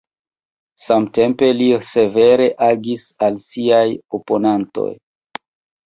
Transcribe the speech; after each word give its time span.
Samtempe 0.85 1.49
li 1.59 1.67
severe 1.91 2.49
agis 2.71 3.07
al 3.31 3.41
siaj 3.53 3.87
oponantoj. 4.21 4.93